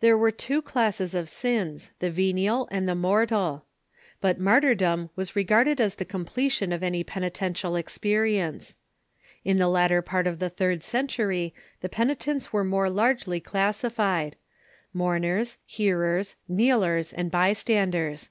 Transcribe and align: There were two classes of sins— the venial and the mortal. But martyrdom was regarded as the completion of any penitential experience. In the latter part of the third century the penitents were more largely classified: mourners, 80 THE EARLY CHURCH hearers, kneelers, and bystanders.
There 0.00 0.18
were 0.18 0.32
two 0.32 0.62
classes 0.62 1.14
of 1.14 1.28
sins— 1.28 1.92
the 2.00 2.10
venial 2.10 2.66
and 2.72 2.88
the 2.88 2.96
mortal. 2.96 3.66
But 4.20 4.36
martyrdom 4.40 5.10
was 5.14 5.36
regarded 5.36 5.80
as 5.80 5.94
the 5.94 6.04
completion 6.04 6.72
of 6.72 6.82
any 6.82 7.04
penitential 7.04 7.76
experience. 7.76 8.74
In 9.44 9.58
the 9.58 9.68
latter 9.68 10.02
part 10.02 10.26
of 10.26 10.40
the 10.40 10.50
third 10.50 10.82
century 10.82 11.54
the 11.82 11.88
penitents 11.88 12.52
were 12.52 12.64
more 12.64 12.90
largely 12.90 13.38
classified: 13.38 14.34
mourners, 14.92 15.52
80 15.52 15.52
THE 15.52 15.54
EARLY 15.54 15.62
CHURCH 15.62 15.76
hearers, 16.08 16.36
kneelers, 16.48 17.12
and 17.12 17.30
bystanders. 17.30 18.30